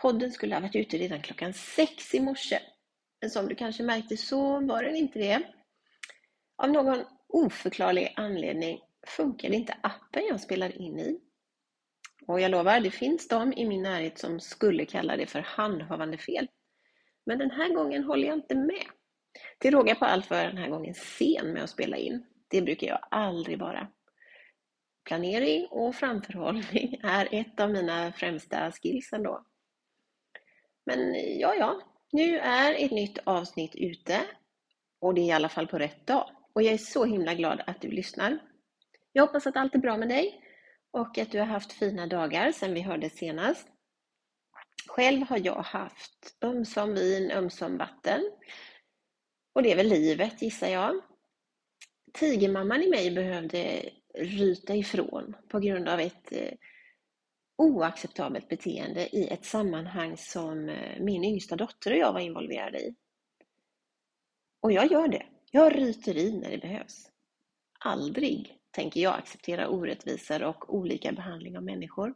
podden 0.00 0.32
skulle 0.32 0.54
ha 0.54 0.60
varit 0.60 0.76
ute 0.76 0.98
redan 0.98 1.22
klockan 1.22 1.52
sex 1.52 2.14
i 2.14 2.20
morse. 2.20 2.58
Men 3.20 3.30
som 3.30 3.48
du 3.48 3.54
kanske 3.54 3.82
märkte 3.82 4.16
så 4.16 4.66
var 4.66 4.82
den 4.82 4.96
inte 4.96 5.18
det. 5.18 5.42
Av 6.62 6.70
någon 6.70 7.04
oförklarlig 7.28 8.12
anledning 8.16 8.80
funkade 9.06 9.56
inte 9.56 9.76
appen 9.82 10.26
jag 10.28 10.40
spelar 10.40 10.82
in 10.82 10.98
i. 10.98 11.20
Och 12.26 12.40
jag 12.40 12.50
lovar, 12.50 12.80
det 12.80 12.90
finns 12.90 13.28
de 13.28 13.52
i 13.52 13.68
min 13.68 13.82
närhet 13.82 14.18
som 14.18 14.40
skulle 14.40 14.86
kalla 14.86 15.16
det 15.16 15.26
för 15.26 15.40
handhavande 15.40 16.18
fel. 16.18 16.48
Men 17.26 17.38
den 17.38 17.50
här 17.50 17.74
gången 17.74 18.04
håller 18.04 18.28
jag 18.28 18.36
inte 18.36 18.54
med. 18.54 18.84
Till 19.58 19.70
råga 19.70 19.94
på 19.94 20.04
allt 20.04 20.30
var 20.30 20.36
jag 20.36 20.46
den 20.46 20.56
här 20.56 20.68
gången 20.68 20.94
sen 20.94 21.52
med 21.52 21.62
att 21.62 21.70
spela 21.70 21.96
in. 21.96 22.26
Det 22.48 22.62
brukar 22.62 22.86
jag 22.86 22.98
aldrig 23.10 23.58
vara. 23.58 23.88
Planering 25.04 25.66
och 25.70 25.94
framförhållning 25.94 27.00
är 27.02 27.28
ett 27.32 27.60
av 27.60 27.70
mina 27.70 28.12
främsta 28.12 28.72
skills 28.72 29.12
ändå. 29.12 29.47
Men 30.88 31.14
ja, 31.38 31.54
ja, 31.54 31.80
nu 32.12 32.38
är 32.38 32.84
ett 32.84 32.90
nytt 32.90 33.18
avsnitt 33.24 33.74
ute 33.74 34.20
och 35.00 35.14
det 35.14 35.20
är 35.20 35.24
i 35.24 35.32
alla 35.32 35.48
fall 35.48 35.66
på 35.66 35.78
rätt 35.78 36.06
dag. 36.06 36.30
Och 36.52 36.62
jag 36.62 36.74
är 36.74 36.78
så 36.78 37.04
himla 37.04 37.34
glad 37.34 37.62
att 37.66 37.80
du 37.80 37.90
lyssnar. 37.90 38.38
Jag 39.12 39.26
hoppas 39.26 39.46
att 39.46 39.56
allt 39.56 39.74
är 39.74 39.78
bra 39.78 39.96
med 39.96 40.08
dig 40.08 40.40
och 40.90 41.18
att 41.18 41.30
du 41.30 41.38
har 41.38 41.46
haft 41.46 41.72
fina 41.72 42.06
dagar 42.06 42.52
sedan 42.52 42.74
vi 42.74 42.80
hörde 42.80 43.10
senast. 43.10 43.68
Själv 44.86 45.22
har 45.22 45.38
jag 45.44 45.62
haft 45.62 46.36
ömsom 46.42 46.94
vin, 46.94 47.30
ömsom 47.30 47.78
vatten. 47.78 48.30
Och 49.54 49.62
det 49.62 49.72
är 49.72 49.76
väl 49.76 49.88
livet 49.88 50.42
gissar 50.42 50.68
jag. 50.68 51.00
Tigermamman 52.12 52.82
i 52.82 52.90
mig 52.90 53.10
behövde 53.10 53.90
ryta 54.14 54.74
ifrån 54.74 55.36
på 55.48 55.58
grund 55.58 55.88
av 55.88 56.00
ett 56.00 56.32
eh, 56.32 56.52
oacceptabelt 57.58 58.48
beteende 58.48 59.16
i 59.16 59.28
ett 59.28 59.44
sammanhang 59.44 60.16
som 60.16 60.68
eh, 60.68 61.00
min 61.00 61.24
yngsta 61.24 61.56
dotter 61.56 61.92
och 61.92 61.98
jag 61.98 62.12
var 62.12 62.20
involverade 62.20 62.78
i. 62.78 62.94
Och 64.60 64.72
jag 64.72 64.90
gör 64.92 65.08
det. 65.08 65.26
Jag 65.50 65.78
ryter 65.78 66.16
i 66.16 66.32
när 66.32 66.50
det 66.50 66.58
behövs. 66.58 67.10
Aldrig 67.80 68.58
tänker 68.70 69.00
jag 69.00 69.14
acceptera 69.14 69.68
orättvisor 69.68 70.42
och 70.42 70.74
olika 70.74 71.12
behandling 71.12 71.56
av 71.56 71.62
människor. 71.62 72.14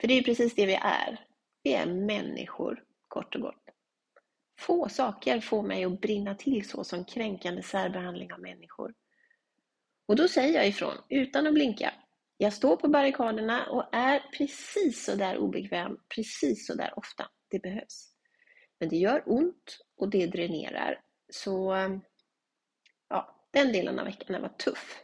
För 0.00 0.08
det 0.08 0.14
är 0.14 0.18
ju 0.18 0.24
precis 0.24 0.54
det 0.54 0.66
vi 0.66 0.74
är. 0.74 1.26
Vi 1.62 1.72
är 1.74 1.86
människor, 1.86 2.84
kort 3.08 3.34
och 3.34 3.40
gott. 3.40 3.64
Få 4.58 4.88
saker 4.88 5.40
får 5.40 5.62
mig 5.62 5.84
att 5.84 6.00
brinna 6.00 6.34
till 6.34 6.68
så 6.68 6.84
som 6.84 7.04
kränkande 7.04 7.62
särbehandling 7.62 8.32
av 8.32 8.40
människor. 8.40 8.94
Och 10.06 10.16
då 10.16 10.28
säger 10.28 10.54
jag 10.54 10.68
ifrån, 10.68 10.94
utan 11.08 11.46
att 11.46 11.54
blinka. 11.54 11.92
Jag 12.40 12.52
står 12.52 12.76
på 12.76 12.88
barrikaderna 12.88 13.66
och 13.66 13.94
är 13.94 14.20
precis 14.38 15.04
så 15.04 15.14
där 15.14 15.38
obekväm, 15.38 15.98
precis 16.14 16.66
så 16.66 16.74
där 16.74 16.98
ofta 16.98 17.26
det 17.50 17.58
behövs. 17.58 18.12
Men 18.80 18.88
det 18.88 18.96
gör 18.96 19.22
ont 19.26 19.78
och 19.96 20.10
det 20.10 20.26
dränerar. 20.26 21.00
Så 21.32 21.74
eh, 21.74 21.98
ja, 23.08 23.48
den 23.50 23.72
delen 23.72 23.98
av 23.98 24.04
veckan 24.04 24.42
var 24.42 24.48
tuff. 24.48 25.02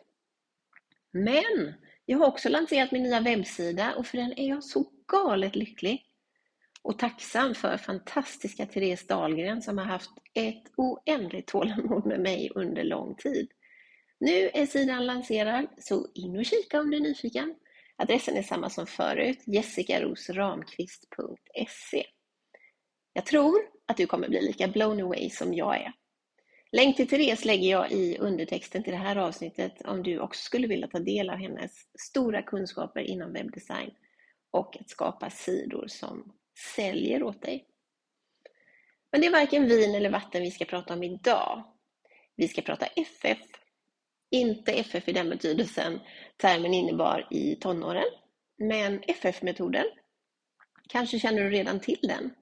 Men 1.10 1.74
jag 2.04 2.18
har 2.18 2.26
också 2.26 2.48
lanserat 2.48 2.92
min 2.92 3.02
nya 3.02 3.20
webbsida 3.20 3.94
och 3.94 4.06
för 4.06 4.18
den 4.18 4.38
är 4.38 4.48
jag 4.48 4.64
så 4.64 4.90
galet 5.12 5.56
lycklig 5.56 6.06
och 6.82 6.98
tacksam 6.98 7.54
för 7.54 7.76
fantastiska 7.76 8.66
Therese 8.66 9.06
Dahlgren 9.06 9.62
som 9.62 9.78
har 9.78 9.84
haft 9.84 10.10
ett 10.34 10.62
oändligt 10.76 11.46
tålamod 11.46 12.06
med 12.06 12.20
mig 12.20 12.50
under 12.54 12.84
lång 12.84 13.14
tid. 13.14 13.48
Nu 14.24 14.50
är 14.54 14.66
sidan 14.66 15.06
lanserad, 15.06 15.66
så 15.78 16.08
in 16.14 16.36
och 16.36 16.44
kika 16.44 16.80
om 16.80 16.90
du 16.90 16.96
är 16.96 17.00
nyfiken. 17.00 17.54
Adressen 17.96 18.36
är 18.36 18.42
samma 18.42 18.70
som 18.70 18.86
förut, 18.86 19.38
jessikarosramqvist.se. 19.46 22.06
Jag 23.12 23.26
tror 23.26 23.60
att 23.86 23.96
du 23.96 24.06
kommer 24.06 24.28
bli 24.28 24.42
lika 24.42 24.68
blown 24.68 25.00
away 25.00 25.30
som 25.30 25.54
jag 25.54 25.76
är. 25.76 25.92
Länk 26.72 26.96
till 26.96 27.08
Therese 27.08 27.44
lägger 27.44 27.70
jag 27.70 27.92
i 27.92 28.18
undertexten 28.18 28.82
till 28.82 28.92
det 28.92 28.98
här 28.98 29.16
avsnittet 29.16 29.82
om 29.84 30.02
du 30.02 30.18
också 30.18 30.44
skulle 30.44 30.66
vilja 30.66 30.88
ta 30.88 30.98
del 30.98 31.30
av 31.30 31.36
hennes 31.36 31.72
stora 31.98 32.42
kunskaper 32.42 33.00
inom 33.00 33.32
webbdesign 33.32 33.90
och 34.50 34.76
att 34.80 34.90
skapa 34.90 35.30
sidor 35.30 35.86
som 35.88 36.32
säljer 36.76 37.22
åt 37.22 37.42
dig. 37.42 37.66
Men 39.12 39.20
det 39.20 39.26
är 39.26 39.32
varken 39.32 39.68
vin 39.68 39.94
eller 39.94 40.10
vatten 40.10 40.42
vi 40.42 40.50
ska 40.50 40.64
prata 40.64 40.94
om 40.94 41.02
idag. 41.02 41.64
Vi 42.36 42.48
ska 42.48 42.62
prata 42.62 42.86
FF. 42.86 43.63
Inte 44.30 44.72
FF 44.72 45.08
i 45.08 45.12
den 45.12 45.30
betydelsen 45.30 46.00
termen 46.36 46.74
innebar 46.74 47.28
i 47.30 47.56
tonåren, 47.56 48.04
men 48.58 49.02
FF-metoden. 49.08 49.84
Kanske 50.88 51.18
känner 51.18 51.42
du 51.42 51.50
redan 51.50 51.80
till 51.80 51.98
den? 52.02 52.34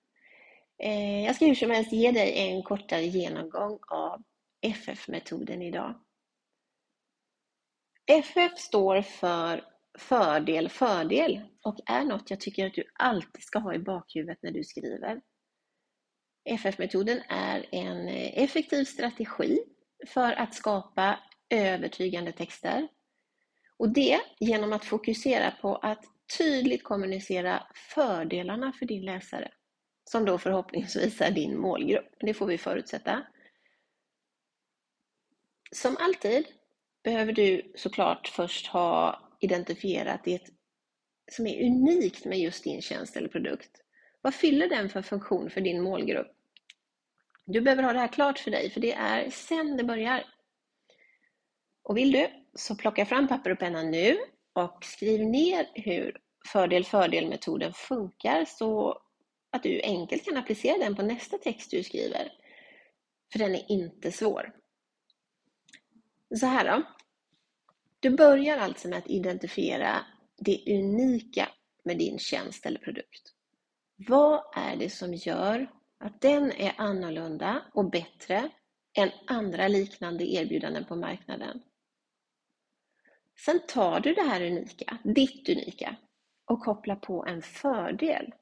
Eh, 0.82 1.24
jag 1.24 1.36
ska 1.36 1.44
hur 1.44 1.54
som 1.54 1.70
helst 1.70 1.92
ge 1.92 2.12
dig 2.12 2.38
en 2.38 2.62
kortare 2.62 3.02
genomgång 3.02 3.78
av 3.88 4.22
FF-metoden 4.62 5.62
idag. 5.62 5.94
FF 8.06 8.58
står 8.58 9.02
för 9.02 9.64
fördel, 9.98 10.68
fördel 10.68 11.40
och 11.62 11.76
är 11.86 12.04
något 12.04 12.30
jag 12.30 12.40
tycker 12.40 12.66
att 12.66 12.74
du 12.74 12.84
alltid 12.98 13.42
ska 13.42 13.58
ha 13.58 13.74
i 13.74 13.78
bakhuvudet 13.78 14.38
när 14.42 14.50
du 14.50 14.64
skriver. 14.64 15.20
FF-metoden 16.44 17.22
är 17.28 17.66
en 17.70 18.08
effektiv 18.08 18.84
strategi 18.84 19.58
för 20.06 20.32
att 20.32 20.54
skapa 20.54 21.18
övertygande 21.52 22.32
texter. 22.32 22.88
Och 23.76 23.88
det 23.88 24.20
genom 24.38 24.72
att 24.72 24.84
fokusera 24.84 25.50
på 25.50 25.76
att 25.76 26.04
tydligt 26.38 26.84
kommunicera 26.84 27.66
fördelarna 27.94 28.72
för 28.72 28.86
din 28.86 29.04
läsare, 29.04 29.52
som 30.04 30.24
då 30.24 30.38
förhoppningsvis 30.38 31.20
är 31.20 31.30
din 31.30 31.58
målgrupp. 31.58 32.14
Det 32.20 32.34
får 32.34 32.46
vi 32.46 32.58
förutsätta. 32.58 33.26
Som 35.72 35.96
alltid 36.00 36.46
behöver 37.04 37.32
du 37.32 37.72
såklart 37.74 38.28
först 38.28 38.66
ha 38.66 39.22
identifierat 39.40 40.24
det 40.24 40.48
som 41.32 41.46
är 41.46 41.66
unikt 41.66 42.24
med 42.24 42.38
just 42.38 42.64
din 42.64 42.82
tjänst 42.82 43.16
eller 43.16 43.28
produkt. 43.28 43.70
Vad 44.20 44.34
fyller 44.34 44.68
den 44.68 44.88
för 44.88 45.02
funktion 45.02 45.50
för 45.50 45.60
din 45.60 45.82
målgrupp? 45.82 46.36
Du 47.44 47.60
behöver 47.60 47.82
ha 47.82 47.92
det 47.92 47.98
här 47.98 48.12
klart 48.12 48.38
för 48.38 48.50
dig, 48.50 48.70
för 48.70 48.80
det 48.80 48.92
är 48.92 49.30
sen 49.30 49.76
det 49.76 49.84
börjar. 49.84 50.31
Och 51.82 51.96
vill 51.96 52.12
du, 52.12 52.28
så 52.54 52.76
plocka 52.76 53.06
fram 53.06 53.28
papper 53.28 53.50
och 53.50 53.58
penna 53.58 53.82
nu 53.82 54.18
och 54.52 54.84
skriv 54.84 55.26
ner 55.26 55.66
hur 55.74 56.20
fördel-fördel-metoden 56.52 57.72
funkar 57.72 58.44
så 58.44 59.02
att 59.50 59.62
du 59.62 59.80
enkelt 59.82 60.24
kan 60.24 60.36
applicera 60.36 60.78
den 60.78 60.96
på 60.96 61.02
nästa 61.02 61.38
text 61.38 61.70
du 61.70 61.82
skriver. 61.82 62.32
För 63.32 63.38
den 63.38 63.54
är 63.54 63.70
inte 63.70 64.12
svår. 64.12 64.52
Så 66.40 66.46
här 66.46 66.64
då. 66.64 66.82
Du 68.00 68.10
börjar 68.10 68.58
alltså 68.58 68.88
med 68.88 68.98
att 68.98 69.10
identifiera 69.10 70.06
det 70.38 70.64
unika 70.66 71.48
med 71.84 71.98
din 71.98 72.18
tjänst 72.18 72.66
eller 72.66 72.78
produkt. 72.78 73.32
Vad 73.96 74.42
är 74.56 74.76
det 74.76 74.90
som 74.90 75.14
gör 75.14 75.70
att 75.98 76.20
den 76.20 76.52
är 76.52 76.74
annorlunda 76.76 77.62
och 77.74 77.90
bättre 77.90 78.50
än 78.98 79.10
andra 79.26 79.68
liknande 79.68 80.24
erbjudanden 80.24 80.84
på 80.84 80.96
marknaden? 80.96 81.62
Sen 83.44 83.60
tar 83.68 84.00
du 84.00 84.14
det 84.14 84.22
här 84.22 84.42
unika, 84.42 84.98
ditt 85.04 85.48
unika, 85.48 85.96
och 86.44 86.60
kopplar 86.60 86.96
på 86.96 87.26
en 87.26 87.42
fördel. 87.42 88.34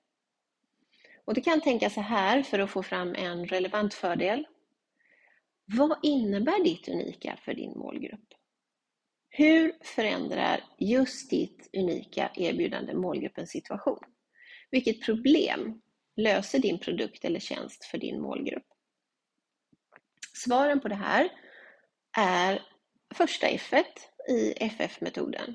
Och 1.24 1.34
Du 1.34 1.40
kan 1.40 1.60
tänka 1.60 1.90
så 1.90 2.00
här 2.00 2.42
för 2.42 2.58
att 2.58 2.70
få 2.70 2.82
fram 2.82 3.14
en 3.14 3.46
relevant 3.46 3.94
fördel. 3.94 4.46
Vad 5.64 5.98
innebär 6.02 6.64
ditt 6.64 6.88
unika 6.88 7.38
för 7.44 7.54
din 7.54 7.78
målgrupp? 7.78 8.34
Hur 9.28 9.72
förändrar 9.82 10.64
just 10.78 11.30
ditt 11.30 11.70
unika 11.72 12.30
erbjudande 12.34 12.94
målgruppens 12.94 13.50
situation? 13.50 13.98
Vilket 14.70 15.04
problem 15.04 15.80
löser 16.16 16.58
din 16.58 16.78
produkt 16.78 17.24
eller 17.24 17.40
tjänst 17.40 17.84
för 17.84 17.98
din 17.98 18.20
målgrupp? 18.20 18.66
Svaren 20.32 20.80
på 20.80 20.88
det 20.88 20.94
här 20.94 21.30
är 22.18 22.62
första 23.14 23.46
F 23.46 23.74
i 24.28 24.52
FF-metoden. 24.52 25.54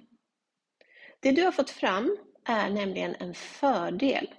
Det 1.19 1.31
du 1.31 1.43
har 1.43 1.51
fått 1.51 1.69
fram 1.69 2.17
är 2.45 2.69
nämligen 2.69 3.15
en 3.15 3.33
fördel 3.33 4.33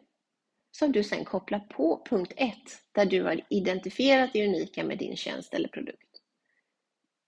som 0.71 0.93
du 0.93 1.05
sedan 1.05 1.25
kopplar 1.25 1.59
på 1.59 2.07
punkt 2.11 2.33
1 2.37 2.55
där 2.93 3.07
du 3.07 3.23
har 3.23 3.41
identifierat 3.51 4.31
det 4.33 4.47
unika 4.47 4.85
med 4.85 4.99
din 4.99 5.17
tjänst 5.17 5.55
eller 5.55 5.69
produkt. 5.69 6.03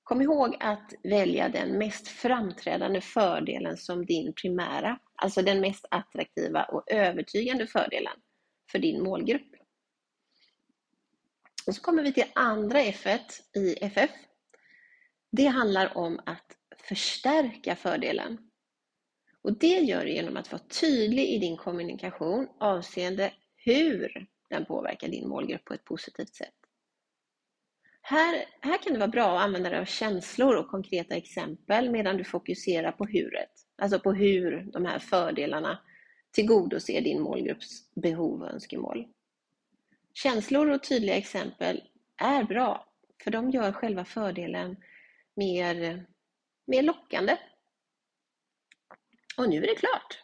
Kom 0.02 0.22
ihåg 0.22 0.56
att 0.60 0.92
välja 1.02 1.48
den 1.48 1.78
mest 1.78 2.08
framträdande 2.08 3.00
fördelen 3.00 3.76
som 3.76 4.06
din 4.06 4.32
primära, 4.32 4.98
alltså 5.14 5.42
den 5.42 5.60
mest 5.60 5.86
attraktiva 5.90 6.64
och 6.64 6.92
övertygande 6.92 7.66
fördelen 7.66 8.12
för 8.70 8.78
din 8.78 9.02
målgrupp. 9.02 9.57
Och 11.68 11.74
så 11.74 11.82
kommer 11.82 12.02
vi 12.02 12.12
till 12.12 12.24
andra 12.34 12.80
F 12.80 13.06
i 13.56 13.74
FF. 13.80 14.10
Det 15.32 15.46
handlar 15.46 15.96
om 15.96 16.20
att 16.26 16.56
förstärka 16.78 17.76
fördelen. 17.76 18.38
Och 19.42 19.58
Det 19.58 19.78
gör 19.78 20.04
du 20.04 20.12
genom 20.12 20.36
att 20.36 20.52
vara 20.52 20.62
tydlig 20.80 21.28
i 21.28 21.38
din 21.38 21.56
kommunikation 21.56 22.48
avseende 22.60 23.32
hur 23.56 24.26
den 24.50 24.64
påverkar 24.64 25.08
din 25.08 25.28
målgrupp 25.28 25.64
på 25.64 25.74
ett 25.74 25.84
positivt 25.84 26.34
sätt. 26.34 26.54
Här, 28.02 28.44
här 28.60 28.82
kan 28.82 28.92
det 28.92 28.98
vara 28.98 29.08
bra 29.08 29.36
att 29.36 29.44
använda 29.44 29.70
dig 29.70 29.78
av 29.78 29.84
känslor 29.84 30.56
och 30.56 30.70
konkreta 30.70 31.14
exempel 31.14 31.90
medan 31.90 32.16
du 32.16 32.24
fokuserar 32.24 32.92
på 32.92 33.04
huret. 33.04 33.52
Alltså 33.82 34.00
på 34.00 34.12
hur 34.12 34.70
de 34.72 34.84
här 34.84 34.98
fördelarna 34.98 35.78
tillgodoser 36.30 37.00
din 37.00 37.22
målgrupps 37.22 37.94
behov 37.94 38.42
och 38.42 38.50
önskemål. 38.52 39.06
Känslor 40.22 40.70
och 40.70 40.82
tydliga 40.82 41.16
exempel 41.16 41.82
är 42.16 42.44
bra, 42.44 42.86
för 43.24 43.30
de 43.30 43.50
gör 43.50 43.72
själva 43.72 44.04
fördelen 44.04 44.76
mer, 45.36 46.06
mer 46.66 46.82
lockande. 46.82 47.36
Och 49.36 49.48
nu 49.48 49.56
är 49.56 49.66
det 49.66 49.74
klart. 49.74 50.22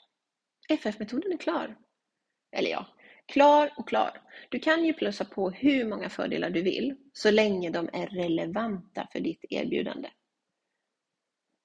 FF-metoden 0.69 1.33
är 1.33 1.37
klar. 1.37 1.77
Eller 2.53 2.71
ja, 2.71 2.87
klar 3.27 3.75
och 3.77 3.89
klar. 3.89 4.23
Du 4.49 4.59
kan 4.59 4.85
ju 4.85 4.93
plussa 4.93 5.25
på 5.25 5.51
hur 5.51 5.85
många 5.85 6.11
fördelar 6.11 6.51
du 6.51 6.63
vill, 6.63 6.97
så 7.13 7.31
länge 7.31 7.71
de 7.71 7.89
är 7.93 8.07
relevanta 8.07 9.09
för 9.13 9.21
ditt 9.21 9.45
erbjudande. 9.51 10.11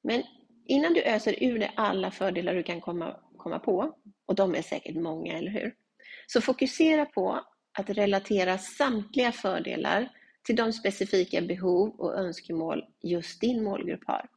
Men 0.03 0.23
innan 0.65 0.93
du 0.93 1.03
öser 1.03 1.43
ur 1.43 1.59
dig 1.59 1.73
alla 1.75 2.11
fördelar 2.11 2.55
du 2.55 2.63
kan 2.63 2.81
komma, 2.81 3.19
komma 3.37 3.59
på, 3.59 3.97
och 4.25 4.35
de 4.35 4.55
är 4.55 4.61
säkert 4.61 4.95
många, 4.95 5.37
eller 5.37 5.51
hur? 5.51 5.75
Så 6.27 6.41
fokusera 6.41 7.05
på 7.05 7.45
att 7.79 7.89
relatera 7.89 8.57
samtliga 8.57 9.31
fördelar 9.31 10.09
till 10.43 10.55
de 10.55 10.73
specifika 10.73 11.41
behov 11.41 11.95
och 11.99 12.15
önskemål 12.15 12.85
just 13.01 13.41
din 13.41 13.63
målgrupp 13.63 14.03
har. 14.07 14.29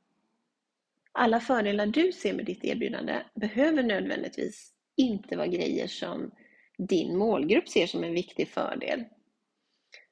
Alla 1.12 1.40
fördelar 1.40 1.86
du 1.86 2.12
ser 2.12 2.32
med 2.32 2.44
ditt 2.44 2.64
erbjudande 2.64 3.22
behöver 3.34 3.82
nödvändigtvis 3.82 4.72
inte 4.96 5.36
vara 5.36 5.46
grejer 5.46 5.86
som 5.86 6.30
din 6.78 7.18
målgrupp 7.18 7.68
ser 7.68 7.86
som 7.86 8.04
en 8.04 8.14
viktig 8.14 8.48
fördel. 8.48 9.04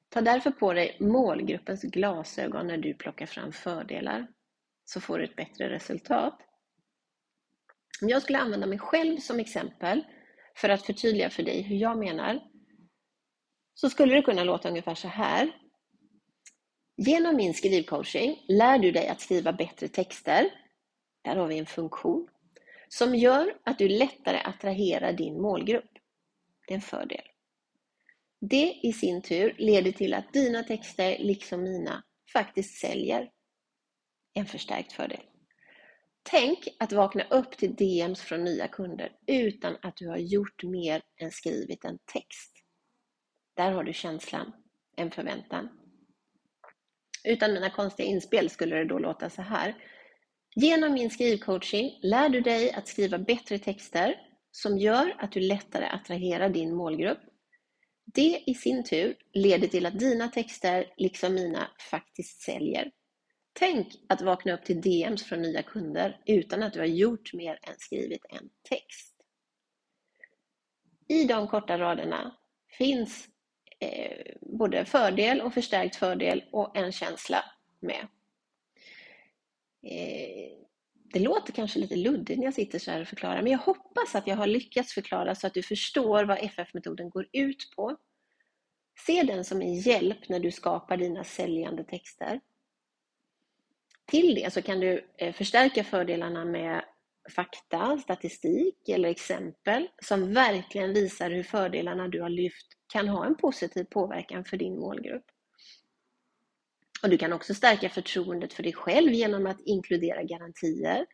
Ta 0.09 0.21
därför 0.21 0.51
på 0.51 0.73
dig 0.73 0.97
målgruppens 1.01 1.83
glasögon 1.83 2.67
när 2.67 2.77
du 2.77 2.95
plockar 2.95 3.27
fram 3.27 3.53
fördelar, 3.53 4.27
så 4.85 5.01
får 5.01 5.19
du 5.19 5.25
ett 5.25 5.37
bättre 5.37 5.71
resultat. 5.71 6.39
Om 8.03 8.09
jag 8.09 8.23
skulle 8.23 8.39
använda 8.39 8.67
mig 8.67 8.79
själv 8.79 9.17
som 9.19 9.39
exempel 9.39 10.05
för 10.55 10.69
att 10.69 10.87
förtydliga 10.87 11.31
för 11.31 11.43
dig 11.43 11.63
hur 11.63 11.77
jag 11.77 11.99
menar, 11.99 12.41
så 13.81 13.91
skulle 13.91 14.15
det 14.15 14.23
kunna 14.23 14.45
låta 14.45 14.69
ungefär 14.69 14.95
så 14.95 15.09
här. 15.09 15.53
Genom 16.97 17.37
min 17.37 17.55
skrivcoaching 17.55 18.45
lär 18.49 18.79
du 18.79 18.91
dig 18.91 19.09
att 19.09 19.21
skriva 19.21 19.53
bättre 19.53 19.89
texter. 19.89 20.51
Där 21.25 21.37
har 21.37 21.47
vi 21.47 21.59
en 21.59 21.67
funktion 21.67 22.29
som 22.89 23.15
gör 23.15 23.55
att 23.65 23.79
du 23.79 23.89
lättare 23.89 24.39
attraherar 24.39 25.13
din 25.13 25.43
målgrupp. 25.43 25.91
Det 26.67 26.73
är 26.73 26.77
en 26.77 26.81
fördel. 26.81 27.23
Det 28.41 28.81
i 28.83 28.93
sin 28.93 29.23
tur 29.23 29.55
leder 29.59 29.93
till 29.93 30.15
att 30.15 30.33
dina 30.33 30.63
texter, 30.63 31.19
liksom 31.19 31.63
mina, 31.63 32.05
faktiskt 32.33 32.79
säljer. 32.79 33.31
En 34.35 34.47
förstärkt 34.47 34.93
fördel. 34.93 35.23
Tänk 36.23 36.69
att 36.79 36.93
vakna 36.93 37.25
upp 37.25 37.57
till 37.57 37.75
DMs 37.75 38.21
från 38.21 38.45
nya 38.45 38.69
kunder 38.69 39.13
utan 39.27 39.77
att 39.83 39.97
du 39.97 40.09
har 40.09 40.19
gjort 40.19 40.63
mer 40.63 41.03
än 41.21 41.31
skrivit 41.31 41.85
en 41.85 41.99
text. 42.13 42.60
Där 43.61 43.73
har 43.73 43.85
du 43.85 43.93
känslan, 43.93 44.53
en 44.97 45.11
förväntan. 45.11 45.69
Utan 47.25 47.53
mina 47.53 47.71
konstiga 47.71 48.09
inspel 48.09 48.51
skulle 48.51 48.77
det 48.77 48.85
då 48.85 48.99
låta 48.99 49.31
så 49.31 49.43
här. 49.43 49.75
Genom 50.57 50.93
min 50.93 51.11
skrivcoaching 51.11 51.99
lär 52.03 52.29
du 52.29 52.41
dig 52.41 52.73
att 52.73 52.89
skriva 52.89 53.19
bättre 53.19 53.59
texter 53.59 54.15
som 54.51 54.79
gör 54.79 55.17
att 55.19 55.33
du 55.33 55.41
lättare 55.41 55.85
attraherar 55.85 56.49
din 56.49 56.75
målgrupp. 56.75 57.19
Det 58.15 58.43
i 58.47 58.55
sin 58.55 58.85
tur 58.85 59.17
leder 59.33 59.69
till 59.69 59.87
att 59.87 59.99
dina 59.99 60.29
texter, 60.29 60.95
liksom 60.97 61.35
mina, 61.35 61.71
faktiskt 61.91 62.43
säljer. 62.43 62.91
Tänk 63.53 63.87
att 64.09 64.23
vakna 64.23 64.55
upp 64.55 64.65
till 64.65 64.81
DMs 64.81 65.25
från 65.25 65.43
nya 65.43 65.63
kunder 65.63 66.23
utan 66.27 66.63
att 66.63 66.73
du 66.73 66.79
har 66.79 66.87
gjort 66.87 67.33
mer 67.35 67.59
än 67.63 67.75
skrivit 67.79 68.25
en 68.29 68.51
text. 68.69 69.17
I 71.09 71.25
de 71.25 71.49
korta 71.49 71.79
raderna 71.79 72.37
finns 72.79 73.30
Eh, 73.83 74.35
både 74.41 74.85
fördel 74.85 75.41
och 75.41 75.55
förstärkt 75.55 75.97
fördel 75.97 76.45
och 76.53 76.77
en 76.77 76.93
känsla 76.93 77.45
med. 77.81 78.07
Eh, 79.83 80.61
det 81.13 81.21
låter 81.21 81.53
kanske 81.53 81.79
lite 81.79 81.97
luddigt 81.97 82.39
när 82.39 82.47
jag 82.47 82.55
sitter 82.55 82.79
så 82.79 82.91
här 82.91 83.01
och 83.01 83.09
förklarar, 83.09 83.43
men 83.43 83.53
jag 83.53 83.59
hoppas 83.59 84.15
att 84.15 84.27
jag 84.27 84.37
har 84.37 84.47
lyckats 84.47 84.93
förklara 84.93 85.35
så 85.35 85.47
att 85.47 85.55
du 85.55 85.63
förstår 85.63 86.25
vad 86.25 86.39
FF-metoden 86.39 87.11
går 87.11 87.27
ut 87.33 87.73
på. 87.77 87.97
Se 89.07 89.23
den 89.23 89.45
som 89.45 89.63
en 89.63 89.75
hjälp 89.75 90.29
när 90.29 90.41
du 90.41 90.51
skapar 90.51 90.97
dina 90.97 91.25
säljande 91.25 91.85
texter. 91.85 92.41
Till 94.07 94.35
det 94.35 94.53
så 94.53 94.63
kan 94.63 94.81
du 94.81 95.09
eh, 95.17 95.35
förstärka 95.35 95.85
fördelarna 95.85 96.45
med 96.45 96.85
fakta, 97.31 97.99
statistik 97.99 98.89
eller 98.89 99.09
exempel 99.09 99.89
som 100.03 100.35
verkligen 100.35 100.95
visar 100.95 101.31
hur 101.31 101.43
fördelarna 101.43 102.09
du 102.09 102.23
har 102.23 102.29
lyft 102.29 102.67
kan 102.93 103.09
ha 103.09 103.27
en 103.27 103.35
positiv 103.35 103.85
påverkan 103.85 104.45
för 104.45 104.57
din 104.57 104.79
målgrupp. 104.79 105.25
Och 107.03 107.11
du 107.11 107.19
kan 107.19 107.33
också 107.33 107.55
stärka 107.55 107.91
förtroendet 107.91 108.53
för 108.53 108.63
dig 108.63 108.73
själv 108.73 109.13
genom 109.13 109.47
att 109.47 109.61
inkludera 109.61 110.23
garantier, 110.23 111.07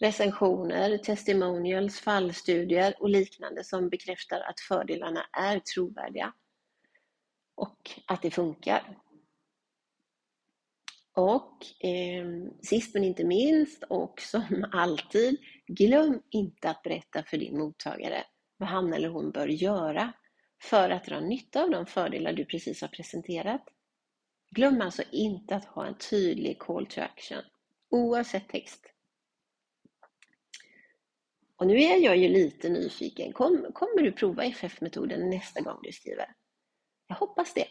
recensioner, 0.00 0.98
testimonials, 0.98 2.00
fallstudier 2.00 2.94
och 3.00 3.10
liknande 3.10 3.64
som 3.64 3.88
bekräftar 3.88 4.40
att 4.40 4.60
fördelarna 4.60 5.26
är 5.32 5.58
trovärdiga 5.58 6.32
och 7.54 7.90
att 8.06 8.22
det 8.22 8.30
funkar. 8.30 9.01
Och 11.14 11.66
eh, 11.84 12.26
sist 12.62 12.94
men 12.94 13.04
inte 13.04 13.24
minst 13.24 13.82
och 13.82 14.20
som 14.20 14.66
alltid, 14.72 15.36
glöm 15.66 16.22
inte 16.30 16.70
att 16.70 16.82
berätta 16.82 17.22
för 17.22 17.36
din 17.36 17.58
mottagare 17.58 18.24
vad 18.56 18.68
han 18.68 18.92
eller 18.92 19.08
hon 19.08 19.30
bör 19.30 19.46
göra 19.46 20.12
för 20.62 20.90
att 20.90 21.04
dra 21.04 21.20
nytta 21.20 21.62
av 21.62 21.70
de 21.70 21.86
fördelar 21.86 22.32
du 22.32 22.44
precis 22.44 22.80
har 22.80 22.88
presenterat. 22.88 23.68
Glöm 24.50 24.80
alltså 24.80 25.02
inte 25.12 25.56
att 25.56 25.64
ha 25.64 25.86
en 25.86 25.98
tydlig 25.98 26.58
call 26.58 26.86
to 26.86 27.00
action, 27.00 27.42
oavsett 27.90 28.48
text. 28.48 28.86
Och 31.56 31.66
nu 31.66 31.76
är 31.76 31.96
jag 31.96 32.16
ju 32.16 32.28
lite 32.28 32.68
nyfiken. 32.68 33.32
Kom, 33.32 33.66
kommer 33.74 34.02
du 34.02 34.12
prova 34.12 34.44
FF-metoden 34.44 35.30
nästa 35.30 35.60
gång 35.60 35.78
du 35.82 35.92
skriver? 35.92 36.34
Jag 37.06 37.16
hoppas 37.16 37.54
det. 37.54 37.66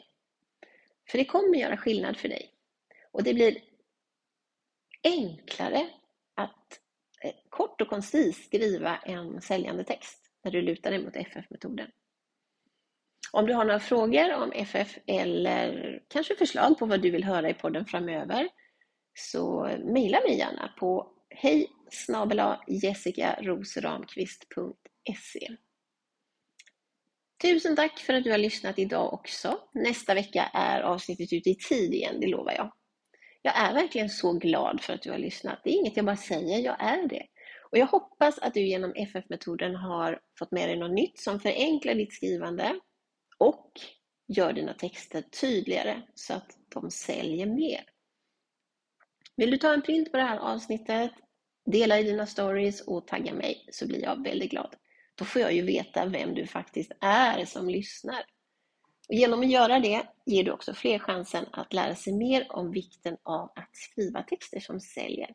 För 1.12 1.18
det 1.18 1.26
kommer 1.26 1.58
göra 1.58 1.78
skillnad 1.78 2.18
för 2.18 2.30
dig. 2.30 2.54
Och 3.12 3.24
det 3.24 3.34
blir 3.34 3.58
enklare 5.04 5.90
att 6.36 6.80
eh, 7.24 7.34
kort 7.50 7.82
och 7.82 7.88
koncist 7.88 8.46
skriva 8.46 8.98
en 8.98 9.42
säljande 9.42 9.84
text 9.84 10.32
när 10.44 10.52
du 10.52 10.62
lutar 10.62 10.92
dig 10.92 11.04
mot 11.04 11.16
FF-metoden. 11.16 11.92
Om 13.32 13.46
du 13.46 13.54
har 13.54 13.66
några 13.66 13.80
frågor 13.80 14.34
om 14.34 14.52
FF 14.52 14.98
eller 15.08 16.00
kanske 16.08 16.36
förslag 16.36 16.80
på 16.80 16.86
vad 16.86 17.02
du 17.02 17.12
vill 17.12 17.24
höra 17.24 17.50
i 17.50 17.54
podden 17.54 17.86
framöver 17.86 18.50
så 19.14 19.78
mejla 19.86 20.22
mig 20.22 20.38
gärna 20.38 20.74
på 20.80 21.12
hej 21.30 21.68
jessicarosramqvist.se 22.68 25.58
Tusen 27.42 27.76
tack 27.76 28.00
för 28.00 28.14
att 28.14 28.24
du 28.24 28.32
har 28.32 28.38
lyssnat 28.38 28.80
idag 28.80 29.14
också. 29.14 29.60
Nästa 29.74 30.14
vecka 30.14 30.44
är 30.54 30.82
avsnittet 30.82 31.34
ute 31.34 31.50
i 31.50 31.56
tid 31.56 31.94
igen, 31.94 32.20
det 32.20 32.28
lovar 32.28 32.54
jag. 32.54 32.72
Jag 33.42 33.58
är 33.58 33.74
verkligen 33.74 34.10
så 34.10 34.34
glad 34.34 34.82
för 34.82 34.94
att 34.94 35.02
du 35.02 35.12
har 35.12 35.18
lyssnat. 35.18 35.60
Det 35.64 35.70
är 35.70 35.74
inget 35.74 35.98
jag 35.98 36.06
bara 36.06 36.16
säger, 36.16 36.60
jag 36.60 36.84
är 36.84 37.08
det. 37.08 37.28
Och 37.72 37.78
jag 37.78 37.88
hoppas 37.88 38.40
att 38.40 38.54
du 38.54 38.62
genom 38.62 38.94
FF-metoden 38.96 39.76
har 39.76 40.20
fått 40.40 40.52
med 40.52 40.70
dig 40.70 40.78
något 40.78 40.92
nytt 40.92 41.20
som 41.20 41.40
förenklar 41.40 41.96
ditt 41.96 42.14
skrivande 42.14 42.80
och 43.38 43.72
gör 44.28 44.54
dina 44.54 44.74
texter 44.74 45.22
tydligare 45.22 46.02
så 46.16 46.34
att 46.34 46.58
de 46.74 46.92
säljer 46.92 47.46
mer. 47.46 47.84
Vill 49.36 49.52
du 49.52 49.58
ta 49.58 49.74
en 49.74 49.82
print 49.82 50.12
på 50.12 50.18
det 50.18 50.24
här 50.24 50.38
avsnittet, 50.38 51.12
dela 51.66 52.00
i 52.00 52.04
dina 52.04 52.26
stories 52.26 52.82
och 52.82 53.08
tagga 53.08 53.34
mig 53.34 53.66
så 53.72 53.88
blir 53.88 54.02
jag 54.02 54.24
väldigt 54.24 54.52
glad. 54.52 54.76
Då 55.16 55.26
får 55.26 55.42
jag 55.42 55.54
ju 55.54 55.62
veta 55.62 56.06
vem 56.06 56.34
du 56.34 56.48
faktiskt 56.48 56.92
är 57.02 57.46
som 57.46 57.70
lyssnar. 57.70 58.24
Och 59.10 59.16
genom 59.16 59.40
att 59.40 59.50
göra 59.50 59.80
det 59.80 60.04
ger 60.26 60.44
du 60.44 60.52
också 60.52 60.74
fler 60.74 61.00
chansen 61.00 61.46
att 61.52 61.74
lära 61.74 61.96
sig 61.96 62.14
mer 62.14 62.48
om 62.50 62.72
vikten 62.72 63.18
av 63.24 63.52
att 63.56 63.70
skriva 63.72 64.24
texter 64.24 64.60
som 64.60 64.80
säljer. 64.80 65.34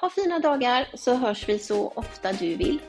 Ha 0.00 0.10
fina 0.10 0.38
dagar 0.38 0.88
så 0.94 1.14
hörs 1.14 1.48
vi 1.48 1.58
så 1.58 1.88
ofta 1.88 2.32
du 2.32 2.56
vill. 2.56 2.80